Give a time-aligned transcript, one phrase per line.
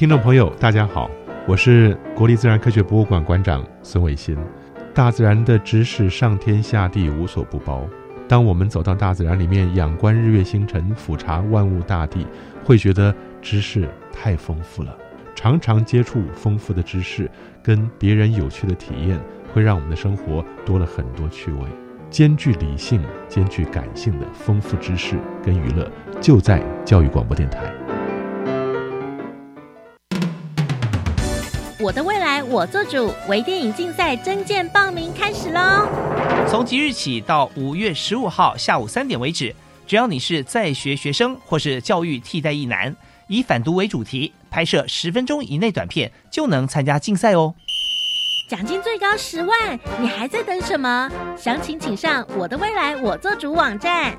[0.00, 1.10] 听众朋友，大家好，
[1.46, 4.34] 我是国立自然科学博物馆馆长孙伟新。
[4.94, 7.86] 大自然的知识上天下地无所不包。
[8.26, 12.26] 当我们走到大自然里面，仰观日月星辰，俯察万物大地，
[12.64, 14.96] 会觉得知识太丰富了。
[15.34, 17.30] 常常接触丰富的知识，
[17.62, 19.20] 跟别人有趣的体验，
[19.52, 21.60] 会让我们的生活多了很多趣味。
[22.08, 25.86] 兼具理性、兼具感性的丰富知识跟娱乐，
[26.22, 27.70] 就在教育广播电台。
[31.82, 35.88] 我的未来我做主，微电影竞赛征件报名开始喽！
[36.46, 39.54] 从即日起到五月十五号下午三点为止，
[39.86, 42.94] 只要你是在学学生或是教育替代役男，
[43.28, 47.54] 以反毒为主题，拍摄十分钟以内短片，就能参加竞赛哦。
[48.46, 51.10] 奖金最高十万，你还在等什么？
[51.34, 54.14] 详情请上我的未来我做主网站。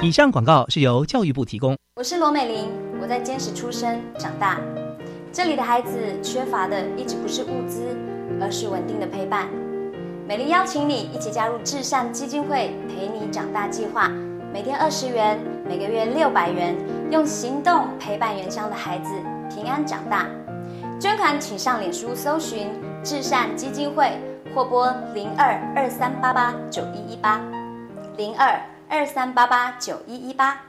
[0.00, 1.76] 以上广告是由教育部提供。
[1.96, 2.70] 我是罗美玲，
[3.02, 4.60] 我在坚实出生长大。
[5.32, 7.82] 这里的孩子缺乏的一直不是物资，
[8.40, 9.48] 而是稳定的陪伴。
[10.24, 14.08] 美玲邀请你一起加入至善基金会陪你长大计划，
[14.52, 15.36] 每天二十元，
[15.68, 16.76] 每个月六百元，
[17.10, 19.10] 用行动陪伴原乡的孩子
[19.52, 20.28] 平安长大。
[21.00, 22.68] 捐款请上脸书搜寻
[23.02, 24.16] 至善基金会，
[24.54, 27.40] 或拨零二二三八八九一一八
[28.16, 30.62] 零二二三八八九一一八。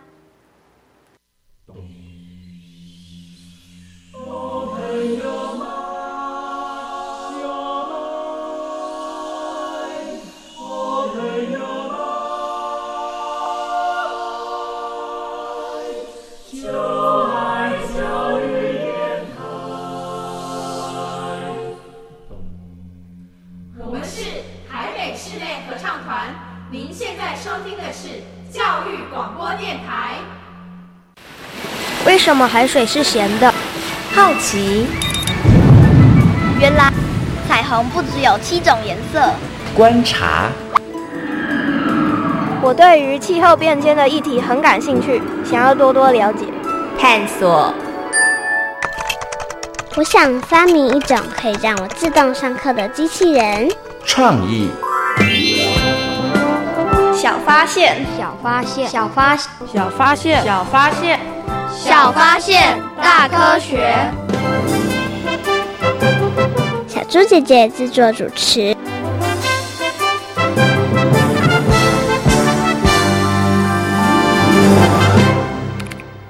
[23.82, 28.22] 我们是台北室内合唱团，您现在收听的是
[28.56, 30.18] 教育广播电台。
[32.06, 33.52] 为什么海水是咸的？
[34.14, 34.86] 好奇。
[36.60, 36.94] 原来
[37.48, 39.20] 彩虹不只有七种颜色。
[39.76, 40.50] 观察。
[42.62, 46.46] 我对于气候变迁的议题很感兴趣，想要多多了解。
[47.00, 47.74] 探索。
[49.96, 53.68] 我想发明一种可以让我自动上课的机器人。
[54.06, 54.70] 创意。
[57.22, 61.20] 小发现，小发现，小发，小发现，小发现，
[61.76, 63.94] 小发现，大科学。
[66.88, 68.74] 小猪姐姐制作主持。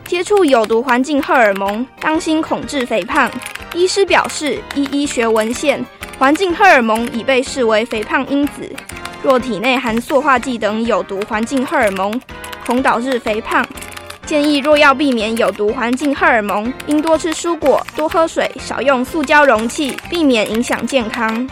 [0.06, 3.30] 接触有毒环境荷尔蒙，当心恐致肥胖。
[3.76, 5.86] 医师表示，依医学文献，
[6.18, 8.76] 环境荷尔蒙已被视为肥胖因子。
[9.22, 12.20] 若体内含塑化剂等有毒环境荷尔蒙，
[12.66, 13.68] 恐导致肥胖。
[14.26, 21.50] 建议若要避免有毒环境荷尔蒙，应多吃蔬果，多喝水，少用塑胶容器，避免影响健康。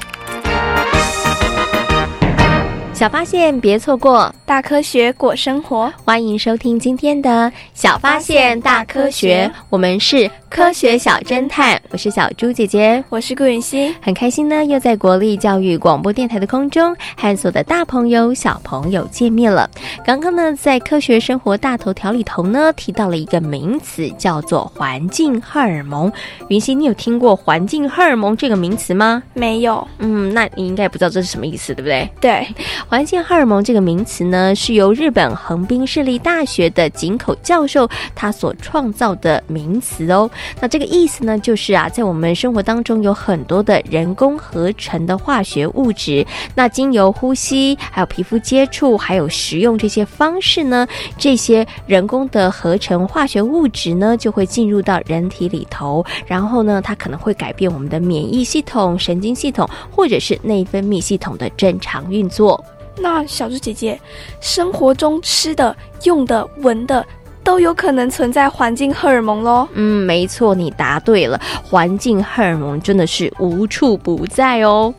[2.97, 5.93] 小发现，别错过大科学过生活。
[6.03, 7.29] 欢迎收听今天的
[7.75, 19.69] 《小发现大科学》，我们是科学小侦探，我是小猪姐姐，我是顾允熙，很开心呢，又在国立教育广播电台的空中和所有的大朋友、小朋友见面了。
[20.03, 26.11] 刚刚呢，在科学生活大头条里头呢，提到了一个名词，叫做环境荷尔蒙。
[26.49, 29.21] 云熙，你有听过环境荷尔蒙这个名词吗？
[29.35, 29.87] 没有。
[29.99, 32.09] 嗯，那你应该不知道这是什么意思，对不对？
[32.19, 32.47] 对。
[32.89, 40.29] 环境荷尔蒙这个名词呢，是由日本横滨市立大学的井口教授他所创造的名词哦。
[40.61, 50.87] 那这个意思呢，就是啊，在我们生活当中有很多的人工合成的化学物质，那经由呼吸、还有皮肤接触、还有食用这些方式呢，
[51.17, 62.63] 这些人工的合成化学物质呢，就会进入到人体里头，然后呢，它可能会改变我们的免疫系统、神经系统或者是内分泌系统的正常运作。
[62.99, 63.99] 那小猪姐姐，
[64.41, 67.05] 生活中吃的、用的、闻的，
[67.43, 69.67] 都有可能存在环境荷尔蒙喽？
[69.73, 74.93] 嗯，没错，你答对了，环境荷尔蒙真的是无处不在哦。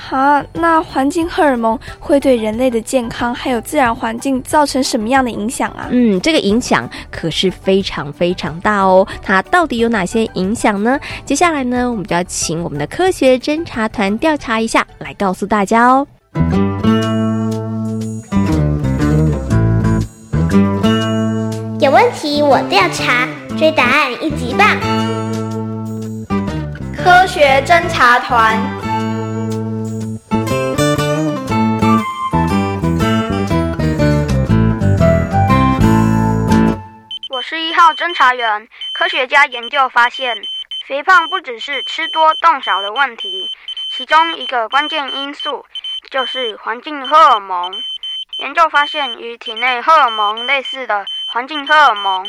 [0.00, 5.88] 好，那环境荷尔蒙会对人类的健康还有自然环境造成什么样的影响啊？
[5.90, 9.06] 嗯，这个影响可是非常非常大哦。
[9.20, 10.98] 它到底有哪些影响呢？
[11.24, 16.06] 接下来呢，我们就要请我们的科学侦查团调查一下，来告诉大家哦。
[21.88, 23.26] 有问题我调查，
[23.56, 24.78] 追答案一级棒！
[26.94, 28.60] 科学侦查团，
[37.30, 38.68] 我是一号侦查员。
[38.92, 40.36] 科学家研究发现，
[40.86, 43.48] 肥胖不只是吃多动少的问题，
[43.96, 45.64] 其中一个关键因素
[46.10, 47.72] 就是环境荷尔蒙。
[48.40, 52.24] 研究发现，与体内荷尔蒙类似的环境荷尔蒙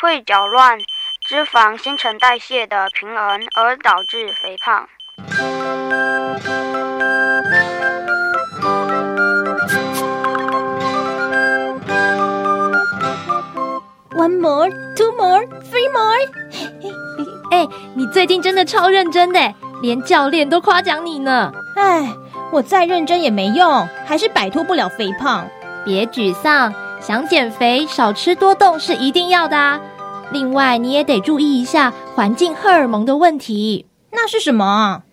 [0.00, 0.78] 会搅乱
[1.26, 4.88] 脂肪新陈代谢的平衡，而导致肥胖。
[14.14, 16.16] One more, two more, three more。
[17.50, 17.66] 哎，
[17.96, 21.52] 你最近真的超认真的，连教练都夸奖你呢。
[21.74, 22.08] 哎，
[22.52, 25.48] 我再认真也没用，还是摆脱不了肥胖。
[25.84, 26.72] 别沮丧，
[27.06, 29.80] 想减肥少吃多动是一定要的啊。
[30.32, 33.86] 另外，你也得注意一下环境荷尔蒙的问题。
[34.10, 35.04] 那是什么？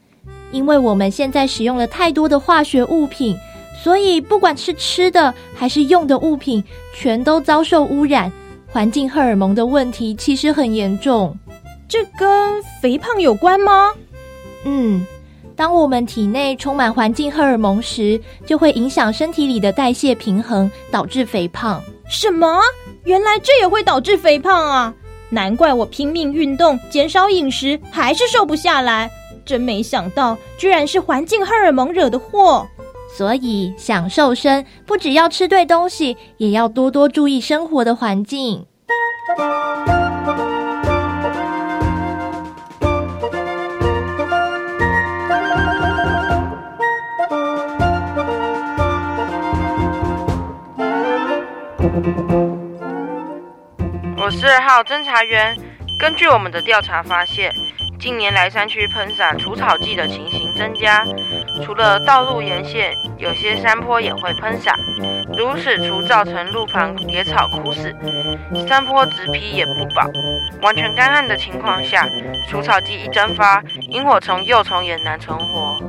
[0.51, 3.37] 因为我们现在使用了太多的化学物品，
[3.83, 6.63] 所以不管是吃的还是用的物品，
[6.95, 8.31] 全都遭受污染。
[8.71, 11.37] 环境荷尔蒙的问题其实很严重，
[11.87, 13.91] 这跟肥胖有关吗？
[14.65, 15.05] 嗯，
[15.55, 21.81] 当我们体内充满环境荷尔蒙时，就会影响身体里的代谢平衡，导致肥胖。
[22.09, 22.59] 什么？
[23.03, 24.93] 原来这也会导致肥胖啊！
[25.29, 29.09] 难怪我拼命运动，减少饮食，还是瘦不下来。
[29.45, 32.65] 真没想到，居然是环境荷尔蒙惹的祸。
[33.15, 38.65] 所以想瘦身，不只要吃对东西，也要多多注意生活的环境。
[54.45, 55.55] 十二号侦查员，
[55.97, 57.49] 根据我们的调查发现。
[57.97, 61.05] 近年来，山区喷洒除草剂的情形增加。
[61.63, 64.75] 除了道路沿线，有些山坡也会喷洒。
[65.37, 67.95] 如此，除造成路旁野草枯死，
[68.67, 70.09] 山坡植皮也不保。
[70.61, 72.05] 完全干旱的情况下，
[72.49, 75.79] 除草剂一蒸发，萤火虫、幼虫也难存活。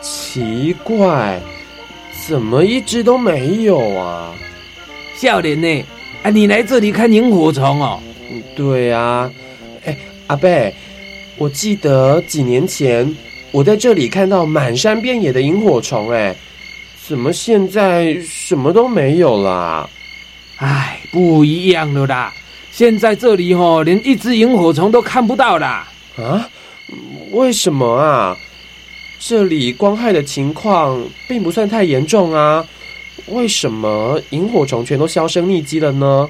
[0.00, 1.40] 奇怪，
[2.28, 4.32] 怎么一只都没有啊？
[5.16, 5.84] 笑脸呢？
[6.22, 7.98] 啊，你来这里看萤火虫哦？
[8.54, 9.28] 对啊。
[9.84, 9.96] 哎，
[10.28, 10.72] 阿贝，
[11.36, 13.12] 我记得几年前
[13.50, 16.36] 我在这里看到满山遍野的萤火虫，哎，
[17.08, 19.88] 怎么现在什么都没有啦？
[20.58, 22.34] 哎，不一样了啦！
[22.70, 25.88] 现在这里哦，连一只萤火虫都看不到啦。
[26.18, 26.46] 啊？
[27.30, 28.36] 为什么啊？
[29.20, 32.62] 这里光害的情况并不算太严重啊，
[33.28, 36.28] 为什么萤火虫全都销声匿迹了呢？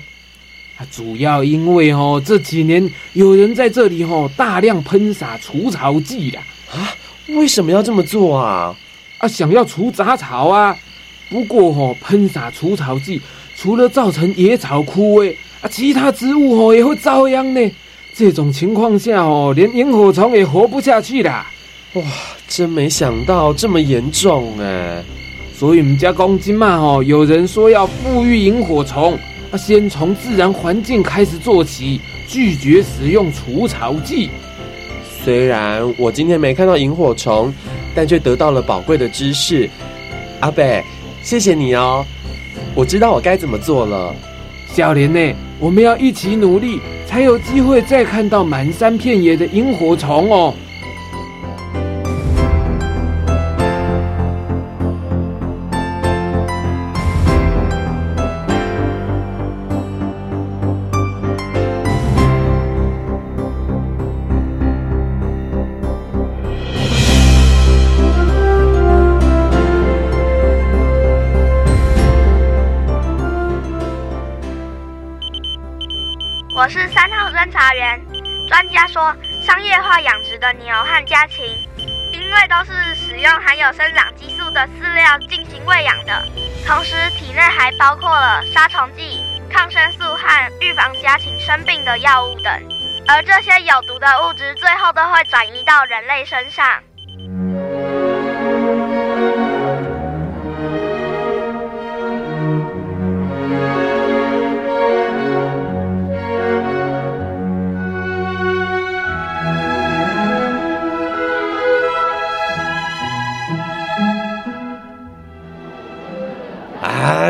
[0.76, 6.40] 啊，主要因为哦这几年有人在这里哦大量喷洒除草剂啦。
[6.72, 6.94] 啊，
[7.30, 8.76] 为什么要这么做啊？
[9.18, 10.76] 啊，想要除杂草啊。
[11.30, 13.20] 不过哦，喷洒除草剂
[13.56, 17.60] 除了造成野草枯萎啊，其他植物哦也会遭殃呢。
[18.14, 21.46] 这种情况下哦，连萤火虫也活不下去啦。
[21.94, 22.02] 哇，
[22.48, 25.02] 真没想到这么严重哎！
[25.54, 29.18] 所以我们家公鸡嘛，哦，有人说要富裕萤火虫，
[29.50, 34.30] 啊，先从自然环境开始做起，拒绝使用除草剂。
[35.24, 37.52] 虽然我今天没看到萤火虫，
[37.98, 39.68] 但却得到了宝贵的知识。
[40.38, 40.84] 阿北，
[41.20, 42.06] 谢谢你哦，
[42.76, 44.14] 我知道我该怎么做了。
[44.72, 46.78] 小莲呢，我们要一起努力，
[47.08, 50.54] 才有机会再看到满山遍野的萤火虫哦。
[80.52, 81.44] 牛和家禽，
[82.12, 86.24] 因为都是使用含有生长激素的饲料进行喂养的，
[86.66, 92.52] 同时体内还包括了杀虫剂、抗生素和预防家禽生病的药物等，
[93.06, 96.82] 而这些有毒的物质最后都会转移到人类身上。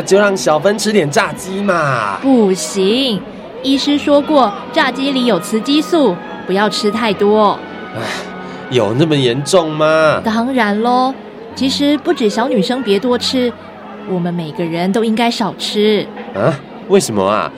[0.02, 2.18] 就让小芬吃点炸鸡嘛！
[2.22, 3.20] 不行，
[3.62, 7.58] 医师说过，炸鸡里有雌激素，不要吃太多。
[7.96, 8.02] 唉，
[8.70, 10.20] 有那么严重吗？
[10.24, 11.14] 当然喽，
[11.54, 13.52] 其实不止小女生别多吃，
[14.08, 16.06] 我们每个人都应该少吃。
[16.34, 16.58] 啊？
[16.88, 17.52] 为什么啊？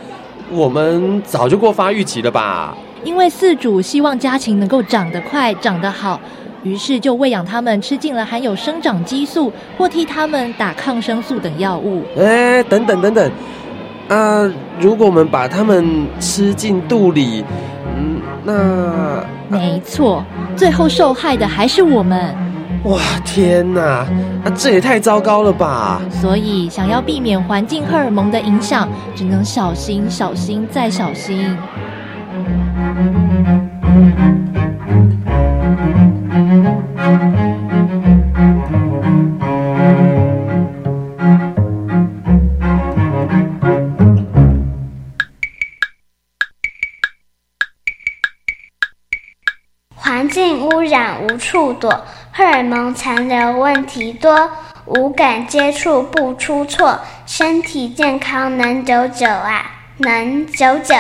[0.51, 2.77] 我们早就过发育期了吧？
[3.05, 6.21] 因为饲主希望家禽能够长得快、长得好，
[6.62, 12.02] 于是就喂养它们吃进了含有生长激素或替它们打抗生素等药物。
[12.19, 13.31] 哎，等等等等，
[14.09, 17.45] 啊，如果我们把它们吃进肚里，
[17.97, 20.25] 嗯，那没错，
[20.57, 22.35] 最后受害的还是我们。
[22.85, 24.09] 哇，天哪，啊，
[24.57, 26.00] 这也太糟糕了吧！
[26.11, 31.55] 所以，想要避免环境荷尔蒙的影响，只能小心、小心再小心。
[51.50, 51.90] 处躲，
[52.30, 54.49] 荷尔蒙残留问题多，
[54.85, 59.64] 无感接触不出错，身体健康能久久啊，
[59.97, 60.95] 能久久。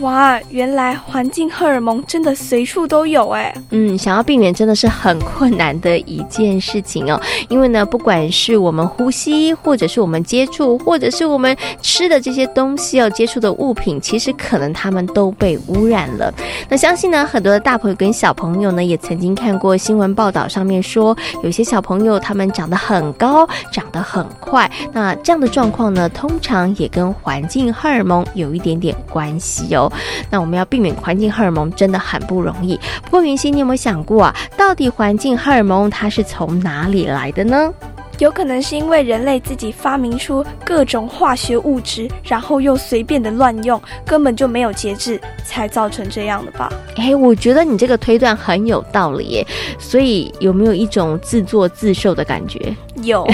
[0.00, 3.54] 哇，原来环境荷尔蒙真的随处都有哎。
[3.70, 7.18] 嗯，想要避免真的是很困难的一件事情哦。
[7.48, 16.32] 因为呢，不管是我们呼吸，或者是我们接触，或者是我们吃的这些东西要接触的物品，其实可能它们都被污染了。
[16.68, 24.70] 那相信呢，很多的大朋友跟小朋友呢，也曾经看过新闻报道，上面说有些小朋友他们长得很高，长得很快。
[24.92, 29.85] 那这样的状况呢，通常也跟环境荷尔蒙有一点点关系哦。
[30.30, 32.78] 那我们要避免环境荷尔蒙真的很不容易。
[33.04, 37.72] 不过云溪，你有没有想过啊，到底环境荷尔蒙它是从哪里来的呢？
[38.18, 46.72] 有可能是因为人类自己发明出各种化学物质，然后又随便的乱用，根本就没有节制，才造成这样的吧？
[46.96, 49.46] 哎，我觉得你这个推断很有道理耶。
[49.78, 52.74] 所以有没有一种自作自受的感觉？
[53.02, 53.28] 有。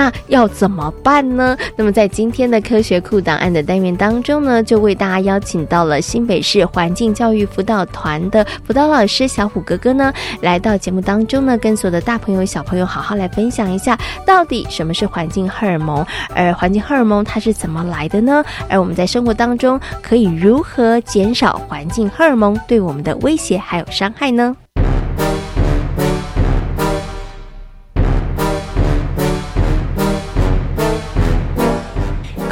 [0.00, 1.54] 那要怎么办呢？
[1.76, 16.02] 那么在今天的科学库档案的单元当中呢，就为大家邀请到了新北市环境教育辅导团的辅导老师小虎哥哥呢，来到节目当中呢，跟所有的大朋友小朋友好好来分享一下，到底什么是环境荷尔蒙，
[16.34, 18.42] 而环境荷尔蒙它是怎么来的呢？
[18.70, 24.56] 而我们在生活当中可以如何减少环境荷尔蒙对我们的威胁还有伤害呢？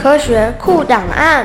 [0.00, 1.44] 科学库档案。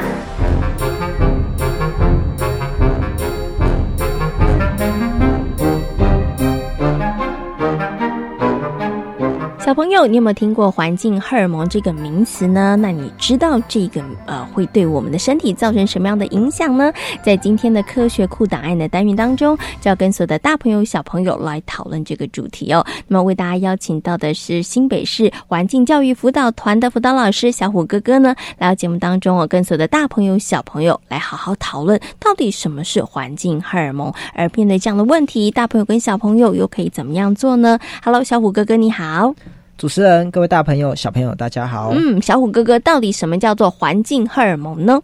[9.73, 12.75] 小朋友，你有没有听过环境荷尔蒙这个名词呢？
[12.75, 16.93] 那你知道这个呃会对我们的身体造成什么样的影响呢？
[17.23, 22.85] 在今天的科学库档案的单元当中，就要跟所有的大朋友小朋友来讨论这个主题哦。
[23.07, 34.13] 那么为大家邀请到的是新北市环境教育辅导团的辅导老师小虎哥哥呢，来到节目当中哦，跟所有的大朋友小朋友来好好讨论到底什么是环境荷尔蒙。
[34.35, 39.33] 而面对这样的问题，大朋友跟小朋友又可以怎么样做呢？Hello，小虎哥哥你好。
[39.83, 41.91] 主持人，各位大朋友、小朋友，大家好。
[41.93, 44.97] 嗯，小虎哥哥，到底什么叫做环境荷尔蒙呢？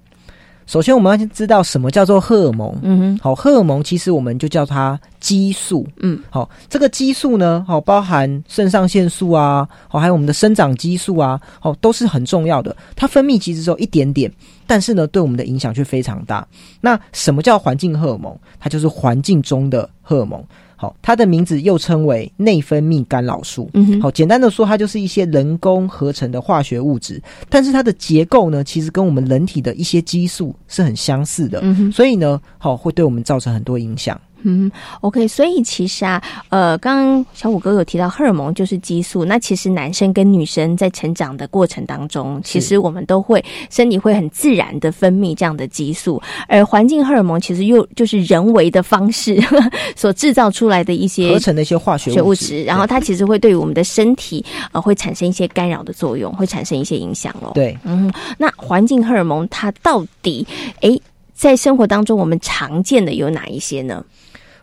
[0.67, 2.73] 首先，我们要先知道什么叫做荷尔蒙。
[2.81, 5.85] 嗯哼，好，荷尔蒙其实我们就叫它激素。
[5.97, 12.73] 嗯，好，这个激素呢，好，包含肾上腺素啊，好，还有我们的生长激素啊，好，都是很重要的。
[12.95, 14.31] 它分泌其实只有一点点，
[14.65, 16.47] 但是呢，对我们的影响却非常大。
[16.79, 18.33] 那什么叫环境荷尔蒙？
[18.61, 20.41] 它就是环境中的荷尔蒙。
[20.81, 23.69] 好，它的名字又称为内分泌干扰素。
[23.73, 31.59] 嗯哼，好，简单的说，它就是一些人工合成的化学物质，但是它的结构呢，其实跟我们人体的一些激素是很相似的。
[31.63, 34.17] 嗯哼，所以呢，好，会对我们造成很多影响。
[34.43, 49.41] 嗯，OK，所以其实啊，呃，刚刚小五哥有提到荷尔蒙就是激素，那其实男生跟女生在成长的过程当中，其实我们都会身体会很自然的分泌这样的激素，而环境荷尔蒙其实又就是人为的方式
[49.95, 57.51] 所制造出来的一些合成的一些化学物质，然后它其实会对于我们的身体呃会产生一些干扰的作用，会产生一些影响哦。
[57.53, 60.47] 对，嗯，那环境荷尔蒙它到底
[60.81, 61.01] 诶
[61.33, 64.03] 在生活当中我们常见的有哪一些呢？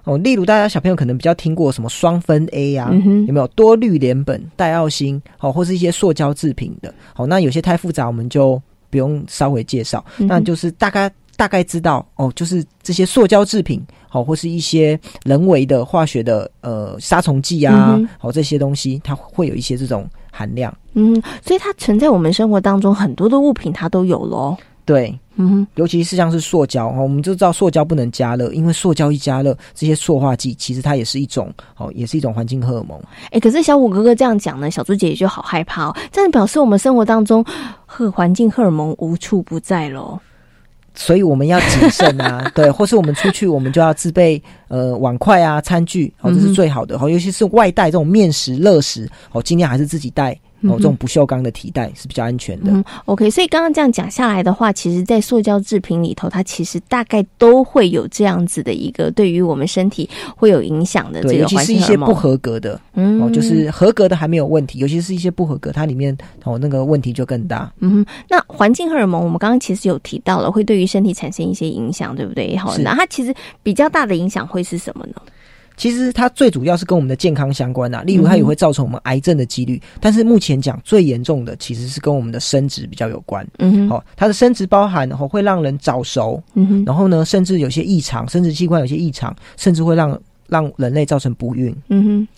[0.07, 20.73] 哦，例如大家小朋友可能比较听过什么双酚 A 啊，嗯有没有多氯联苯、代奥辛，好，或是一些塑胶制品的，好，那有些太复杂，我们就不用稍微介绍，嗯那就是大概大概知道哦，就是这些塑胶制品，好，或是一些人为的化学的呃杀虫剂啊嗯哼，好、这些东西，它会有一些这种含量。
[20.95, 24.57] 嗯，所以它存在我们生活当中很多的物品，它都有喽。
[24.87, 32.97] 对，嗯哼，尤其是像是塑胶哦，我们就知道塑胶不能加热，因为塑胶一加热，这些塑化剂其实它也是一种哦，也是一种环境荷尔蒙。
[33.33, 37.45] 哎，可是小五哥哥这样讲呢，小猪姐姐就好害怕哦，这样表示我们生活当中
[37.85, 40.17] 和环境荷尔蒙无处不在喽。
[40.95, 46.97] 所以我们要谨慎啊， 对，或是我们出去，我们就要自备呃碗筷啊、餐具，哦，这是最好的。
[46.99, 50.39] 哦，尤其是外带这种面食、热食，哦，尽量还是自己带。
[50.63, 52.73] 哦，这种不锈钢的提袋是比较安全的。
[52.73, 61.59] 嗯，OK，所以刚刚这样讲下来的话，其实，在塑胶制品里头，它其实大概都会有这样子的一个对于我们身体会有影响的这个环境。
[61.59, 67.71] 尤其是一些不合格的，嗯，哦，就是合格的还没有问题，尤其是一些不合格，它里面哦那个问题就更大。
[67.81, 72.57] 嗯哼，那环境荷尔蒙，我们刚刚其实有提到了，会对于身体产生一些影响，对不对？
[72.57, 75.15] 好，那它其实比较大的影响会是什么呢？
[75.77, 79.81] 其实它最主要是跟我们的健康相关啊，例如它也会造成我们癌症的几率。
[80.01, 83.47] 但是目前讲最严重的其实是跟我们的生殖比较有关。
[83.59, 90.19] 嗯，好，它的生殖包含哦会让人早熟，嗯哼，然后呢甚至有些异常，生殖器官有些异常，甚至会让
[90.49, 91.75] 让人类造成不孕。
[91.89, 92.29] 嗯哼。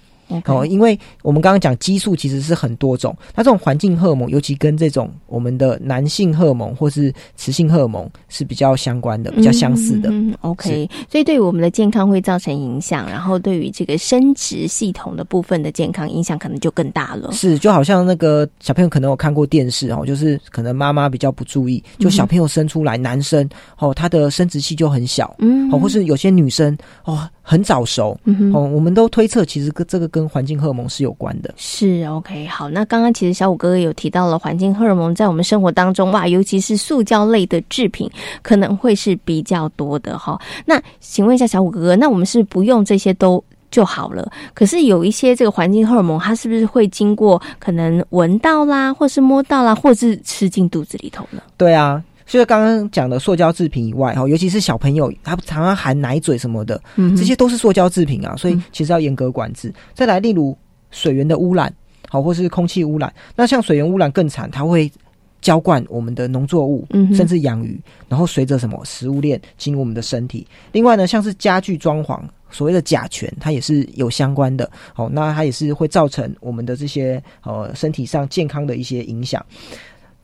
[0.47, 10.11] 哦，因为我们刚刚讲激素其实是很多种，那这种环境荷尔蒙，尤其跟这种我们的男性荷尔蒙或是雌性荷尔蒙是比较相关的，比较相似的。
[10.11, 17.32] 嗯 OK，所以对于我们的健康会造成影响，然后对于这个生殖系统的部分的健康影响可能就更大了。
[17.32, 27.28] 是，就好像那个小朋友可能有看过电视哦，就是可能妈妈比较不注意，就小朋友生出来男生哦，他的生殖器就很小，嗯，哦，或是有些女生哦。
[27.49, 31.55] 很早熟，嗯哦，我们都推测其实跟这个跟环境荷尔蒙是有关的。
[31.57, 38.11] 是 OK，好，那刚刚其实小五哥哥有提到了环境荷尔蒙在我们生活当中哇，尤其是塑胶类的制品
[38.43, 40.38] 可能会是比较多的哈。
[40.67, 44.31] 那请问一下小五哥哥，那我们是不用这些都就好了？
[44.52, 51.40] 可是有一些这个环境荷尔蒙，它是不是会经过可能闻到啦，或是摸到啦，或是吃进肚子里头呢？
[51.57, 52.02] 对啊。
[52.28, 56.79] 所以刚刚讲的塑胶制品以外，哈，尤其是小朋友，他常常含奶嘴什么的，
[57.16, 59.72] 这些都是塑胶制品啊，所以其实要严格管制。
[59.94, 60.57] 再来，例如
[60.90, 61.74] 水源的污染，
[62.07, 64.92] 好，或是空气污染，那像水源污染更惨，它会
[65.40, 70.46] 浇灌我们的农作物，甚至养鱼，然后随着什么食物链进入我们的身体。
[70.72, 79.42] 另外呢，像是家具装潢，所谓的甲醛，它也是有相关的，好，那它也是会造成我们的这些呃身体上健康的一些影响。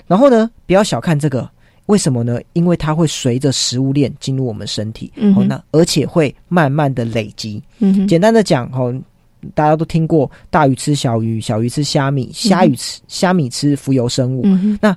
[0.07, 1.49] 然后呢，不要小看这个。
[1.87, 2.41] 为什么呢？
[2.55, 7.63] 因为它会随着食物链进入我们身体，哦，那而且会慢慢的累积。
[7.79, 8.95] 嗯，简单的讲，哦，
[9.55, 14.43] 大家都听过大鱼吃小鱼，小鱼吃虾米，虾鱼吃虾米吃浮游生物。
[14.45, 14.97] 嗯那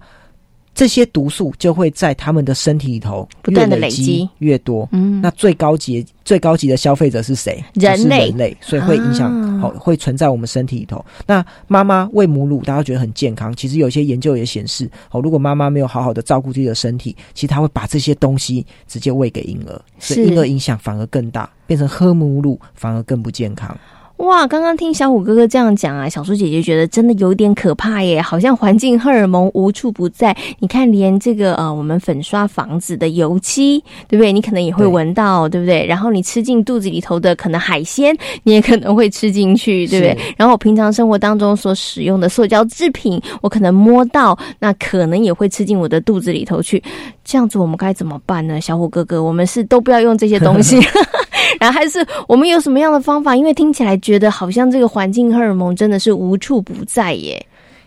[0.78, 4.30] 这些毒素就会在他们的身体里头不断的累积。
[4.38, 7.64] 越多，嗯，那最高级最高级的消费者是谁？
[7.74, 11.04] 人类，人类，所以会影响，好，会存在我们身体里头。
[11.26, 23.76] 那妈妈喂母乳，大家觉得很健康，其实有些研究也显示，哦，如果妈妈没有好好的照顾自己的身体，其实她会把这些东西直接喂给婴儿，所以婴儿影响反而更大，变成喝母乳反而更不健康。
[24.18, 30.36] 哇，刚刚听小虎哥哥这样讲啊，小苏姐姐觉得真的有点可怕耶，好像环境荷尔蒙无处不在。
[30.58, 34.34] 你看，连这个呃，我们粉刷房子的油漆，对不对？
[34.34, 35.86] 你可能也会闻到，对不对？
[35.86, 40.18] 然后你吃进肚子里头的可能海鲜，你也可能会吃进去，对不对？
[40.36, 46.82] 然后我平常生活当中所使用的塑胶制品，我可能摸到，那可能也会吃进我的肚子里头去。
[47.24, 48.60] 这样子我们该怎么办呢？
[48.60, 50.80] 小虎哥哥，我们是都不要用这些东西。
[51.60, 53.36] 然后还是我们有什么样的方法？
[53.36, 57.46] 因为听起来觉得好像这个环境荷尔蒙真的是无处不在耶。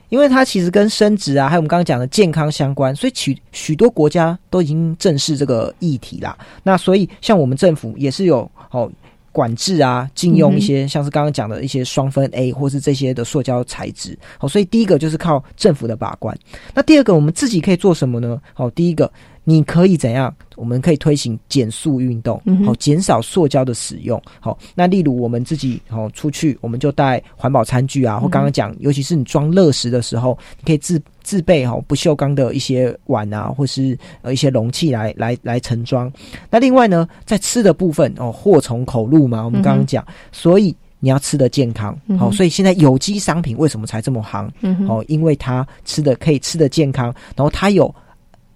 [0.09, 6.37] 因为它其实跟生殖啊，还有我们刚刚讲的健康相关，所以许许多国家都已经正视这个议题啦。
[6.65, 8.91] 那所以像我们政府也是有哦
[9.31, 14.19] 管制啊，禁用一些像是刚刚讲的一些双酚 A 或是这些的塑胶材质。
[14.37, 16.37] 好，所以第一个就是靠政府的把关。
[16.75, 18.37] 那第二个我们自己可以做什么呢？
[18.53, 19.09] 好，第一个。
[19.44, 20.35] 你可以怎样？
[20.57, 24.20] 我们可以推行减速运动，好减少塑胶的使用。
[24.38, 36.12] 好，那例如我们自己好出去，我们就带环保餐具啊，或刚刚讲，尤其是你装乐食的时候，你可以自自备哈不锈钢的一些碗啊，或是呃一些容器来来来盛装。
[36.50, 41.98] 那另外呢，在吃的部分哦，祸从口入嘛，我们刚刚讲，所以你要吃的健康。
[42.18, 44.53] 好，所以现在有机商品为什么才这么行？
[44.61, 47.92] 嗯哦，因为它吃的可以吃的健康，然后它有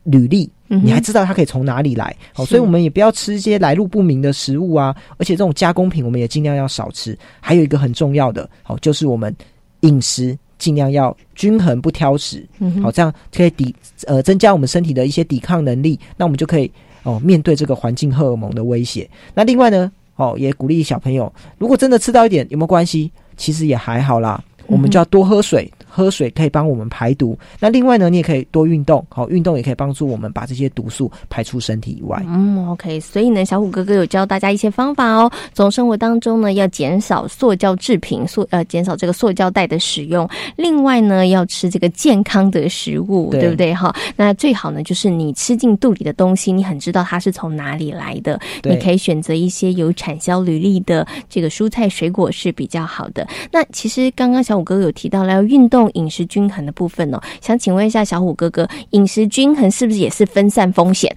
[0.05, 0.51] 履历。
[0.67, 2.17] 你还知道它可以从哪里来？
[2.35, 4.97] 哦，所以我们也不要吃一些来路不明的食物啊！
[5.19, 7.17] 而且这种加工品，我们也尽量要少吃。
[7.39, 9.33] 还有一个很重要的，哦，就是我们
[9.81, 12.45] 饮食尽量要均衡不挑食。
[12.83, 13.73] 好，这样可以抵
[14.07, 16.01] 呃增加我们身体的一些抵抗能力。
[16.17, 16.69] 那我们就可以
[17.05, 19.09] 哦面对这个环境荷尔蒙的威胁。
[19.33, 23.13] 那另外呢，哦也鼓励小朋友，如果真的吃到一点有没有关系？
[23.37, 24.43] 其实也还好啦。
[24.67, 25.71] 我们就要多喝水。
[25.95, 27.39] 喝水可以帮我们排毒。
[27.61, 32.21] 那另外呢，你也可以多运动，好，运动也可以帮助我们把这些毒素排出身体以外。
[32.27, 40.29] 嗯，OK，所以呢，小虎哥哥有教大家一些方法哦，从生活当中呢要减少塑胶制品，塑呃减少这个塑胶袋的使用。
[40.57, 43.73] 另外呢，要吃这个健康的食物，对不对？
[43.73, 53.27] 哈，那最好呢就是你吃进肚里的东西，你很知道它是从哪里来的，你可以选择一些有产销履历的这个蔬菜水果是比较好的。
[53.53, 61.15] 那其实刚刚小虎哥哥有提到了要运动、饮食均衡的部分哦，想请问一下小虎哥哥，饮食均衡是不是也是分散风险？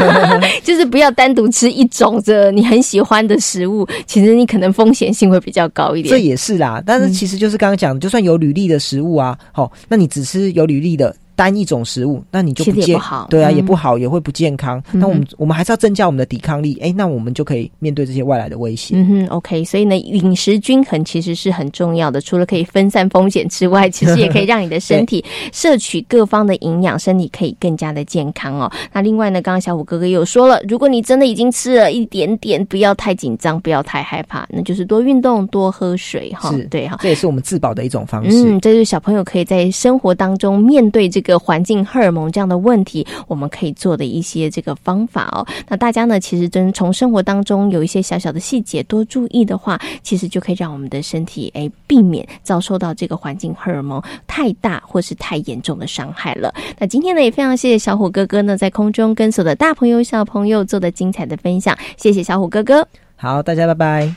[0.62, 6.10] 就是不要单独吃一种这你很喜欢的食物，其实你可能风险性会比较高一点。
[6.10, 11.14] 这也是啦，但是其实就是刚刚讲，就算有履历的食物啊，好，那你只吃有履历的。
[11.40, 14.82] 单一种食物，那你就不健好，对啊，也不好，也会不健康。
[14.92, 18.94] 那我们我们还是要增加我们的抵抗力，哎，那我们就可以面对这些外来的威胁。
[18.94, 28.70] 嗯哼，OK，所以呢，饮食均衡其实是很重要的，除了可以分散风险之外，其实也可以让你的身 体摄取各方的营养，身体可以更加的健康哦。
[28.92, 36.50] 那另外呢，刚刚小虎哥哥有说了，如果你真的已经吃了一点点，不要太紧张，不要太害怕，那就是多运动，多喝水哈。
[36.50, 38.36] 是，对哈，这也是我们自保的一种方式。
[38.44, 42.10] 嗯，这是小朋友可以在生活当中面对这个环境荷尔。
[42.10, 45.46] 蒙这样的问题，我们可以做的一些这个方法哦。
[45.68, 56.52] 那大家呢，其实真从生活当中有一些小小的细节多注意的话，其实就可以让我们的身体诶避免遭受到这个环境荷尔蒙太大或是太严重的伤害了。
[56.78, 62.84] 那今天呢，也非常谢谢小虎哥哥呢，在空中跟所有的大朋友小朋友做的精彩的分享，谢谢小虎哥哥。
[63.14, 64.14] 好，大家拜拜。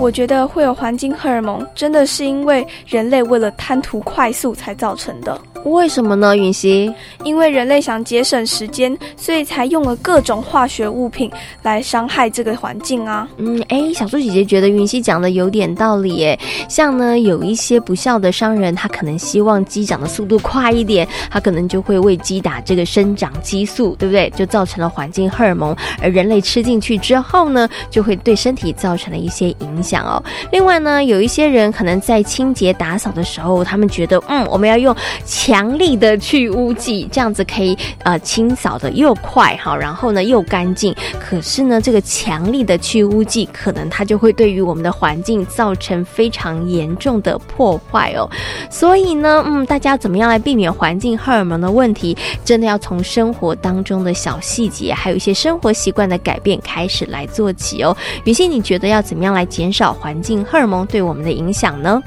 [0.00, 5.38] 我觉得会有环境荷尔蒙，真的是因为人类为了贪图快速才造成的。
[5.66, 6.90] 为什么呢，允熙？
[7.22, 11.30] 因为人类想节省时间，所以才用了各种化学物品
[11.62, 13.28] 来伤害这个环境啊。
[13.36, 16.38] 嗯，哎，小猪姐姐觉得允熙讲的有点道理耶。
[16.66, 24.30] 像呢，有一些不孝的商人，他可能希望鸡长的速度快一点，他可能就会为鸡打这个生长激素，对不对？
[24.30, 30.22] 就造成了环境荷尔蒙，而人类吃进去之后呢，就会对身体造成了一些影响讲哦。
[30.52, 34.94] 另外呢，有一些人可能在清洁打扫的时候，他们觉得，嗯，我们要用。
[35.24, 40.94] 强力的去污剂，这样子可以呃清扫的又快哈，然后呢又干净。
[41.18, 48.28] 可是呢，这个强力的去污剂可能它就会对于我们的环境造成非常严重的破坏哦。
[48.68, 52.14] 所以呢，嗯，大家怎么样来避免环境荷尔蒙的问题？
[52.44, 57.96] 真的要从生活当中的小细节，还有一些生活习惯的改变开始来做起哦。
[58.24, 62.02] 云溪，你觉得要怎么样来减少环境荷尔蒙对我们的影响呢？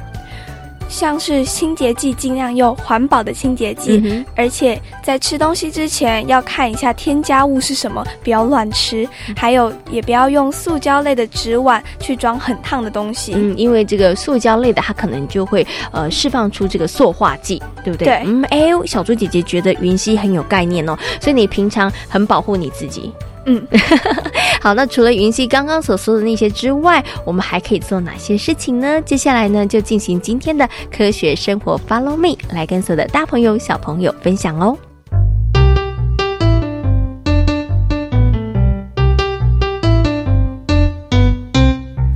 [0.90, 9.08] 像是清洁剂，尽量用环保的清洁剂，而且在吃东西之前要看一下添加物是什么，不要乱吃。
[9.36, 13.34] 还有，也不要用塑胶类的纸碗去装很烫的东西。
[13.34, 18.06] 嗯，因为这个塑胶类的，它可能就会呃释放出这个塑化剂，对不对？
[18.06, 18.24] 对。
[18.26, 23.12] 嗯，哎，小猪姐姐觉得云溪很有概念哦，所以你平常很保护你自己。
[23.46, 23.68] 嗯，
[24.62, 29.02] 好，那除了云溪刚刚所说的那些之外，我们还可以做哪些事情呢？
[29.02, 34.78] 接下来呢，就进行今天的科学生活，Follow me，来跟所有的大朋友、小朋友分享哦。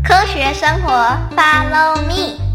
[0.04, 2.47] 科学生活，Follow me。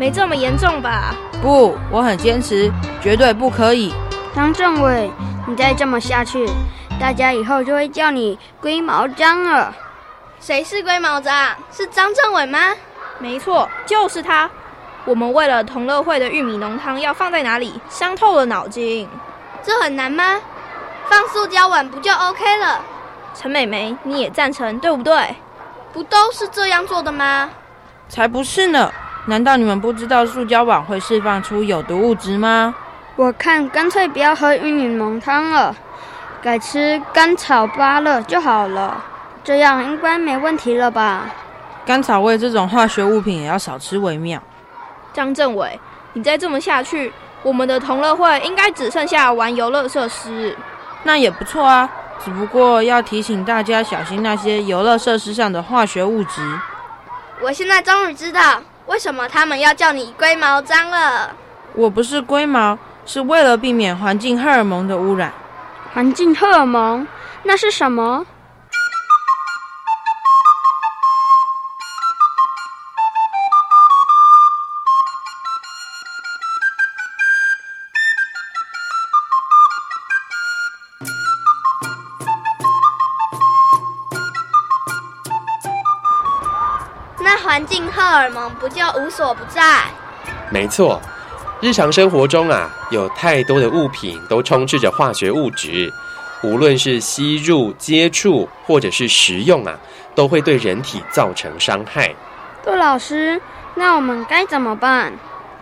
[0.00, 1.14] 没这么严重吧？
[1.42, 3.92] 不，我很坚持，绝对不可以。
[4.34, 5.10] 张政委，
[5.46, 6.48] 你再这么下去，
[6.98, 9.76] 大家以后就会叫你龟毛张了。
[10.40, 11.54] 谁是龟毛张？
[11.70, 12.74] 是张政委吗？
[13.18, 14.48] 没错，就是他。
[15.04, 19.06] 我们为了同乐会的玉米浓汤要放在哪里，伤透了脑筋。
[19.62, 20.40] 这很难吗？
[21.10, 22.80] 放塑胶碗不就 OK 了？
[23.34, 25.36] 陈美眉，你也赞成对不对？
[25.92, 27.50] 不都是这样做的吗？
[28.08, 28.90] 才不是呢。
[29.30, 32.74] 难道你们不知道塑胶碗会释放出有毒物质吗？
[33.14, 35.72] 我看干脆不要喝玉米浓汤了，
[36.42, 39.00] 改吃甘草芭乐就好了。
[39.44, 41.30] 这样应该没问题了吧？
[41.86, 44.42] 甘草味这种化学物品也要少吃为妙。
[45.12, 45.78] 张政委，
[46.14, 47.12] 你再这么下去，
[47.44, 50.56] 我们的同乐会应该只剩下玩游乐设施。
[51.04, 51.88] 那也不错啊，
[52.24, 56.42] 只不过要提醒大家小心那些游乐设施上的化学物质。
[57.40, 58.60] 我现在终于知道。
[58.90, 61.30] 为什么他们要叫你龟毛脏了？
[61.74, 62.76] 我不是龟毛，
[63.06, 65.32] 是为了避免环境荷尔蒙的污染。
[65.94, 67.06] 环境荷尔蒙？
[67.44, 68.26] 那是什么？
[88.10, 89.84] 尔蒙不就无所不在？
[90.50, 91.00] 没错，
[91.60, 95.92] 日常生活中啊，有太多的物品都充斥着化学物质，
[96.42, 99.74] 无论是吸入、接触或者是食用啊，
[100.14, 102.14] 都会对人体造成伤害。
[102.64, 103.40] 杜老师，
[103.74, 105.12] 那我们该怎么办？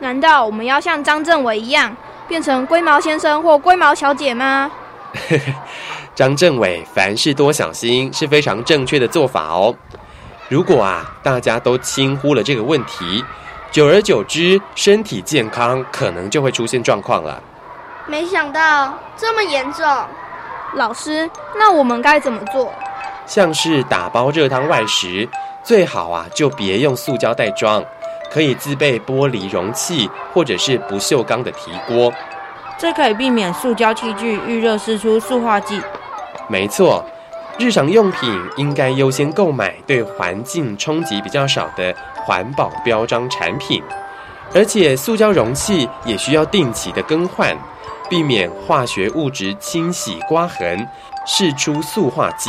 [0.00, 1.96] 难道我们要像张政委一样，
[2.28, 4.70] 变成龟毛先生或龟毛小姐吗？
[6.14, 9.74] 张政委，凡事多小心是非常正确的做法哦。
[10.48, 13.22] 如果啊，大家都轻忽了这个问题，
[13.70, 17.42] 久而久之，身体健康可能就会出现状况了。
[18.06, 19.86] 没想到这么严重，
[20.72, 22.72] 老师，那我们该怎么做？
[23.26, 25.28] 像是打包热汤外食，
[25.62, 27.84] 最好啊就别用塑胶袋装，
[28.32, 32.10] 可以自备玻璃容器或者是不锈钢的提锅。
[32.78, 35.78] 这可以避免塑胶器具遇热释出塑化剂。
[36.48, 37.04] 没错，
[37.58, 43.82] 日常用品应该优先购买对环境冲击比较少的环保标章产品，
[44.54, 47.56] 而且塑胶容器也需要定期的更换，
[48.08, 50.86] 避免化学物质清洗刮痕，
[51.26, 52.48] 释出塑化剂。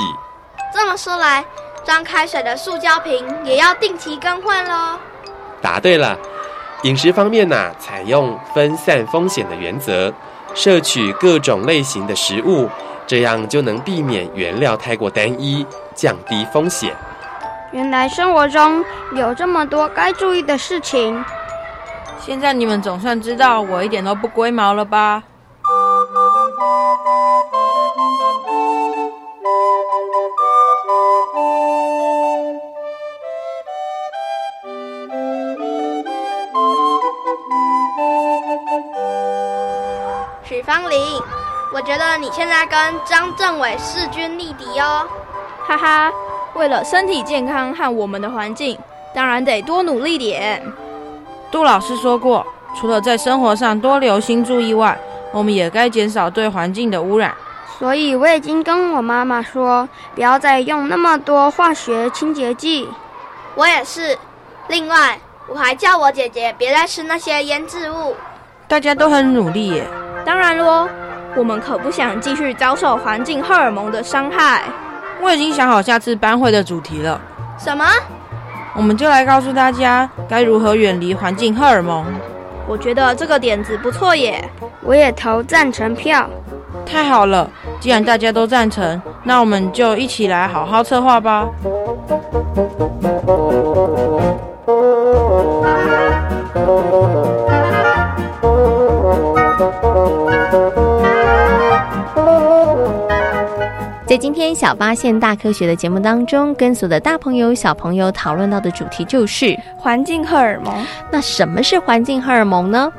[0.72, 1.44] 这么说来，
[1.84, 5.00] 装开水的塑胶瓶也要定期更换喽。
[5.60, 6.16] 答对了，
[6.84, 10.14] 饮食方面呢，采用分散风险的原则，
[10.54, 12.70] 摄取各种类型的食物。
[13.10, 16.96] 这样就能避免原料太过单一，降低风险。
[17.72, 21.26] 原来生活中有这么多该注意的事情。
[22.20, 25.24] 现在你们总算知道我一点都不龟毛了吧？
[40.44, 41.39] 许芳玲。
[41.72, 45.08] 我觉得你现在跟张政委势均力敌哦，
[45.68, 46.12] 哈哈！
[46.56, 48.76] 为了身体健康和我们的环境，
[49.14, 50.64] 当然得多努力点。
[51.52, 54.98] 杜老师说过，除了在生活上多留心注意外，
[55.32, 57.36] 我们也该减少对环境的污染。
[57.78, 62.90] 所以我已经跟我妈妈说，不要再用那么多化学清洁剂。
[63.54, 64.18] 我也是。
[64.70, 68.16] 另外，我还叫我姐姐别再吃那些腌制物。
[68.68, 69.88] 大家都很努力耶。
[70.26, 70.90] 当然喽。
[71.40, 74.64] 我们可不想继续遭受环境荷尔蒙的伤害。
[75.22, 77.20] 我已经想好下次班会的主题了。
[77.58, 77.86] 什么？
[78.76, 82.06] 我们就来告诉大家该如何远离环境荷尔蒙。
[82.68, 84.44] 我觉得这个点子不错耶，
[84.84, 86.30] 我也投赞成票。
[86.86, 87.50] 太好了，
[87.80, 91.48] 既然大家都赞成，那我们就一起来好好策划吧。
[104.10, 110.84] 在今天小发现大科学的节目当中，跟所有的大朋友、小朋友讨论到的主题就是环境荷尔蒙。
[111.12, 112.92] 那什么是环境荷尔蒙呢？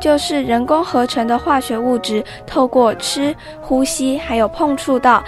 [0.00, 5.22] 就是人工合成的化学物质，透过吃、呼吸，还有碰触到。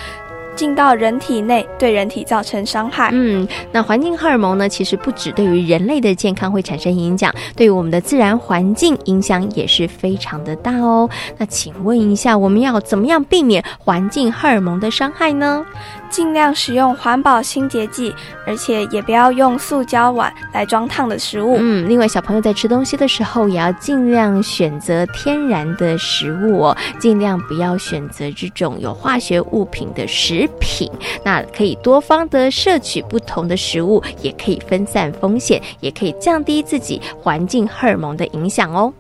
[0.58, 3.10] 进到人体内，对人体造成伤害。
[3.12, 4.68] 嗯，那环境荷尔蒙呢？
[4.68, 11.08] 其实不止对于人类的健康会产生影响，对于我们的自然环境影响也是非常的大哦。
[11.36, 15.64] 那请问一下，我们要怎么样避免环境荷尔蒙的伤害呢？
[16.10, 18.14] 尽量使用环保清洁剂，
[18.46, 21.56] 而且也不要用塑胶碗来装烫的食物。
[21.58, 30.90] 嗯，另外小朋友在吃东西的时候，也要尽量选择天然的食物哦，尽量不要选择这种有化学物品的食品。
[31.24, 38.92] 那可以多方的摄取不同的食物，也可以分散风险，也可以降低自己环境荷尔蒙的影响哦。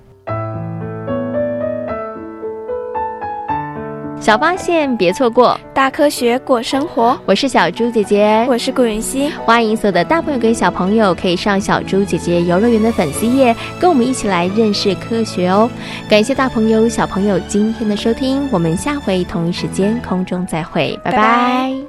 [4.20, 7.18] 小发现，别错过大科学过生活。
[7.24, 9.30] 我是小猪姐姐，我是顾云熙。
[9.44, 15.70] 欢迎所有的大朋友跟小朋友可以上小猪姐姐游乐园的粉丝页，跟我们一起来认识科学哦。
[16.10, 21.87] 感谢大朋友小朋友今天的收听，我们下回同一时间空中再会，拜拜。